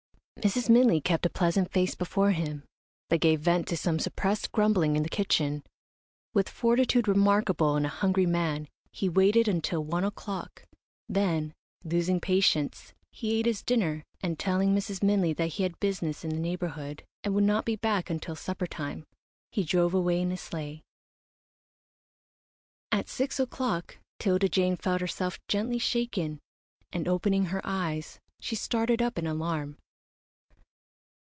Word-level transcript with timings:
Mrs. 0.41 0.71
Minley 0.71 0.99
kept 1.03 1.23
a 1.23 1.29
pleasant 1.29 1.69
face 1.71 1.93
before 1.93 2.31
him, 2.31 2.63
but 3.09 3.21
gave 3.21 3.41
vent 3.41 3.67
to 3.67 3.77
some 3.77 3.99
suppressed 3.99 4.51
grumbling 4.51 4.95
in 4.95 5.03
the 5.03 5.07
kitchen. 5.09 5.63
With 6.33 6.49
fortitude 6.49 7.07
remarkable 7.07 7.77
in 7.77 7.85
a 7.85 7.89
hungry 7.89 8.25
man, 8.25 8.67
he 8.91 9.07
waited 9.07 9.47
until 9.47 9.83
one 9.83 10.03
o'clock, 10.03 10.65
then, 11.07 11.53
losing 11.83 12.19
patience, 12.19 12.91
he 13.11 13.35
ate 13.37 13.45
his 13.45 13.61
dinner, 13.61 14.03
and, 14.21 14.39
telling 14.39 14.73
Mrs. 14.75 15.01
Minley 15.03 15.31
that 15.35 15.49
he 15.49 15.61
had 15.63 15.79
business 15.79 16.23
in 16.23 16.31
the 16.31 16.37
neighbourhood, 16.39 17.03
and 17.23 17.35
would 17.35 17.43
not 17.43 17.63
be 17.63 17.75
back 17.75 18.09
until 18.09 18.35
supper 18.35 18.65
time, 18.65 19.05
he 19.51 19.63
drove 19.63 19.93
away 19.93 20.19
in 20.19 20.31
his 20.31 20.41
sleigh. 20.41 20.81
At 22.91 23.07
six 23.07 23.39
o'clock 23.39 23.99
'Tilda 24.17 24.49
Jane 24.49 24.75
felt 24.75 25.01
herself 25.01 25.37
gently 25.47 25.77
shaken, 25.77 26.39
and 26.91 27.07
opening 27.07 27.45
her 27.45 27.61
eyes, 27.63 28.19
she 28.39 28.55
started 28.55 29.03
up 29.03 29.19
in 29.19 29.27
alarm. 29.27 29.77